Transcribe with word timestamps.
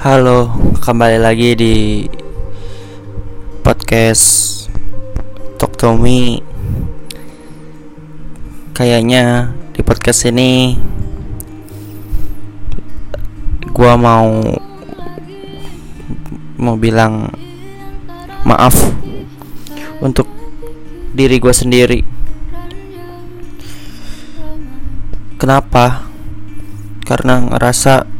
Halo, 0.00 0.48
kembali 0.80 1.20
lagi 1.20 1.52
di 1.52 1.76
podcast 3.60 4.64
Talk 5.60 5.76
to 5.76 5.92
Me. 5.92 6.40
Kayaknya 8.72 9.52
di 9.76 9.84
podcast 9.84 10.24
ini 10.24 10.72
gua 13.76 14.00
mau 14.00 14.40
mau 16.56 16.80
bilang 16.80 17.28
maaf 18.48 18.80
untuk 20.00 20.24
diri 21.12 21.36
gua 21.36 21.52
sendiri. 21.52 22.00
Kenapa? 25.36 26.08
Karena 27.04 27.52
ngerasa 27.52 28.19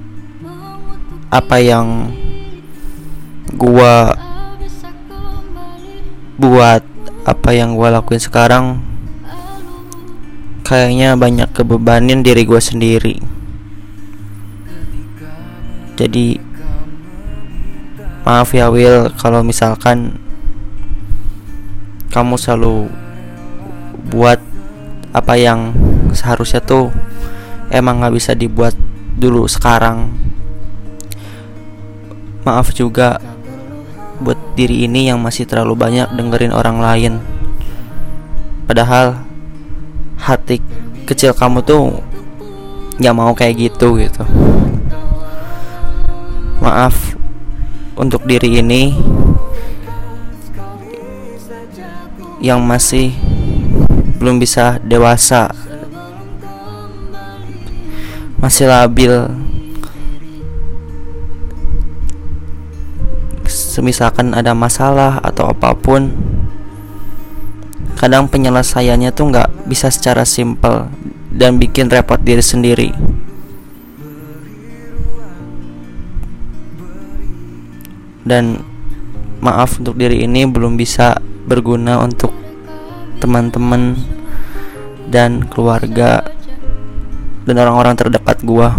apa 1.31 1.63
yang 1.63 2.11
gua 3.55 4.19
buat 6.35 6.83
apa 7.23 7.51
yang 7.55 7.79
gua 7.79 7.95
lakuin 7.95 8.19
sekarang 8.19 8.83
kayaknya 10.67 11.15
banyak 11.15 11.47
kebebanin 11.55 12.27
diri 12.27 12.43
gua 12.43 12.59
sendiri. 12.59 13.23
Jadi 15.95 16.35
maaf 18.27 18.51
ya 18.51 18.67
Will 18.67 19.15
kalau 19.15 19.47
misalkan 19.47 20.19
kamu 22.11 22.35
selalu 22.35 22.91
buat 24.11 24.43
apa 25.15 25.35
yang 25.39 25.71
seharusnya 26.11 26.59
tuh 26.59 26.91
emang 27.71 28.03
nggak 28.03 28.15
bisa 28.19 28.35
dibuat 28.35 28.75
dulu 29.15 29.47
sekarang 29.47 30.11
Maaf 32.41 32.73
juga 32.73 33.21
buat 34.21 34.37
diri 34.57 34.85
ini 34.85 35.09
yang 35.09 35.21
masih 35.21 35.49
terlalu 35.49 35.77
banyak 35.77 36.09
dengerin 36.17 36.53
orang 36.53 36.81
lain. 36.81 37.13
Padahal 38.65 39.21
hati 40.21 40.61
kecil 41.09 41.33
kamu 41.33 41.65
tuh 41.65 42.01
nggak 43.01 43.17
mau 43.17 43.33
kayak 43.33 43.71
gitu 43.71 43.97
gitu. 44.01 44.25
Maaf 46.61 47.17
untuk 47.97 48.25
diri 48.25 48.61
ini 48.61 48.97
yang 52.41 52.65
masih 52.65 53.13
belum 54.17 54.41
bisa 54.41 54.81
dewasa 54.81 55.53
masih 58.41 58.73
labil 58.73 59.29
semisalkan 63.71 64.35
ada 64.35 64.51
masalah 64.51 65.23
atau 65.23 65.47
apa 65.47 65.79
pun 65.79 66.11
kadang 67.95 68.27
penyelesaiannya 68.27 69.15
tuh 69.15 69.31
nggak 69.31 69.71
bisa 69.71 69.87
secara 69.95 70.27
simpel 70.27 70.91
dan 71.31 71.63
bikin 71.63 71.87
repot 71.87 72.19
diri 72.19 72.43
sendiri 72.43 72.91
dan 78.27 78.67
maaf 79.41 79.79
untuk 79.81 79.97
diri 79.97 80.27
ini 80.27 80.45
belum 80.45 80.75
bisa 80.75 81.17
berguna 81.49 82.03
untuk 82.03 82.31
teman-teman 83.23 83.97
dan 85.11 85.45
keluarga 85.49 86.23
dan 87.45 87.57
orang-orang 87.57 87.99
terdekat 87.99 88.39
gua. 88.47 88.77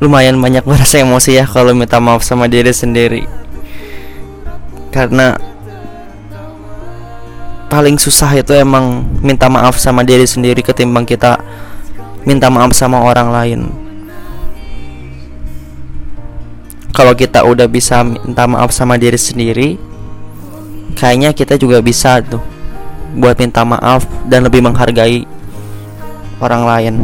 Lumayan 0.00 0.36
banyak 0.36 0.64
merasa 0.70 1.00
emosi 1.00 1.40
ya 1.40 1.44
kalau 1.48 1.72
minta 1.72 2.00
maaf 2.00 2.24
sama 2.24 2.48
diri 2.50 2.72
sendiri. 2.72 3.24
Karena 4.92 5.36
paling 7.68 8.00
susah 8.00 8.32
itu 8.38 8.56
emang 8.56 9.04
minta 9.20 9.50
maaf 9.50 9.76
sama 9.76 10.06
diri 10.06 10.24
sendiri 10.24 10.62
ketimbang 10.64 11.04
kita 11.04 11.36
minta 12.24 12.48
maaf 12.48 12.72
sama 12.72 13.02
orang 13.04 13.28
lain. 13.32 13.60
Kalau 16.96 17.12
kita 17.12 17.44
udah 17.44 17.68
bisa 17.68 18.00
minta 18.00 18.48
maaf 18.48 18.72
sama 18.72 18.96
diri 18.96 19.20
sendiri 19.20 19.76
kayaknya 20.96 21.36
kita 21.36 21.60
juga 21.60 21.84
bisa 21.84 22.24
tuh 22.24 22.40
buat 23.12 23.36
minta 23.36 23.60
maaf 23.68 24.08
dan 24.24 24.48
lebih 24.48 24.64
menghargai 24.64 25.28
orang 26.40 26.62
lain 26.64 26.94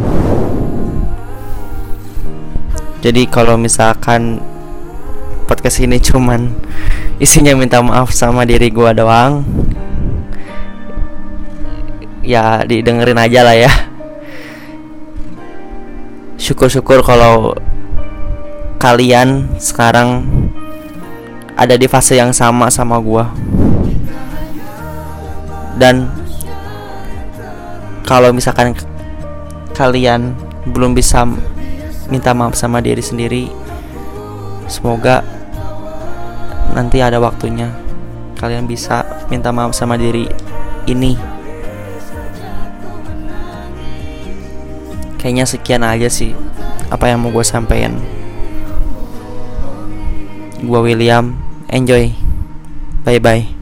jadi 3.03 3.27
kalau 3.27 3.59
misalkan 3.59 4.39
podcast 5.43 5.83
ini 5.83 5.99
cuman 5.99 6.55
isinya 7.19 7.51
minta 7.51 7.83
maaf 7.83 8.15
sama 8.15 8.47
diri 8.47 8.71
gua 8.71 8.95
doang 8.95 9.43
ya 12.23 12.63
didengerin 12.63 13.19
aja 13.19 13.43
lah 13.43 13.55
ya. 13.59 13.71
Syukur-syukur 16.39 17.03
kalau 17.03 17.51
kalian 18.79 19.51
sekarang 19.59 20.23
ada 21.59 21.75
di 21.75 21.91
fase 21.91 22.15
yang 22.15 22.31
sama 22.31 22.71
sama 22.71 23.03
gua. 23.03 23.27
Dan 25.75 26.07
kalau 28.07 28.31
misalkan 28.31 28.71
kalian 29.75 30.31
belum 30.71 30.95
bisa 30.95 31.27
minta 32.13 32.29
maaf 32.37 32.53
sama 32.53 32.77
diri 32.77 33.01
sendiri. 33.01 33.49
Semoga 34.69 35.25
nanti 36.77 37.01
ada 37.01 37.17
waktunya 37.17 37.73
kalian 38.37 38.69
bisa 38.69 39.01
minta 39.33 39.49
maaf 39.49 39.73
sama 39.73 39.97
diri 39.97 40.29
ini. 40.85 41.17
Kayaknya 45.17 45.45
sekian 45.49 45.81
aja 45.81 46.05
sih 46.05 46.37
apa 46.93 47.09
yang 47.09 47.25
mau 47.25 47.33
gue 47.33 47.41
sampaikan. 47.41 47.97
Gue 50.61 50.93
William 50.93 51.33
enjoy. 51.73 52.13
Bye 53.03 53.17
bye 53.17 53.52